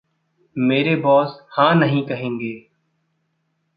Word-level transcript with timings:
मेरे 0.55 0.95
बॉस 0.95 1.39
"हाँ" 1.49 1.75
नहीं 1.75 2.05
कहेंगे। 2.07 2.53